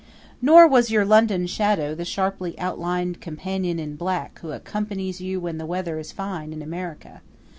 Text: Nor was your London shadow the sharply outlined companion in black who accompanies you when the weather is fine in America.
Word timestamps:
Nor 0.41 0.67
was 0.67 0.89
your 0.89 1.05
London 1.05 1.45
shadow 1.45 1.93
the 1.93 2.05
sharply 2.05 2.57
outlined 2.57 3.21
companion 3.21 3.77
in 3.77 3.95
black 3.95 4.39
who 4.39 4.49
accompanies 4.49 5.21
you 5.21 5.39
when 5.39 5.59
the 5.59 5.65
weather 5.67 5.99
is 5.99 6.11
fine 6.11 6.51
in 6.53 6.63
America. 6.63 7.21